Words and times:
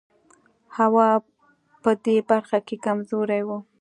هوا 0.77 1.09
په 1.83 1.91
دې 2.05 2.17
برخه 2.29 2.57
کې 2.67 2.75
کمزوری 2.85 3.41
و. 3.47 3.49